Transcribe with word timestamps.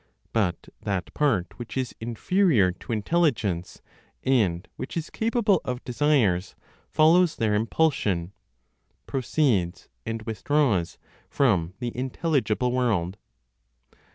But 0.33 0.67
that 0.81 1.13
part 1.13 1.59
which 1.59 1.77
is 1.77 1.93
inferior 2.01 2.71
to 2.71 2.91
intelligence 2.91 3.83
and 4.23 4.67
which 4.75 4.97
is 4.97 5.11
capable 5.11 5.61
of 5.63 5.83
desires, 5.83 6.55
follows 6.89 7.35
their 7.35 7.53
impulsion, 7.53 8.33
"proceeds" 9.05 9.89
and 10.03 10.23
withdraws 10.23 10.97
from 11.29 11.75
the 11.77 11.95
intelligible 11.95 12.71
world. 12.71 13.17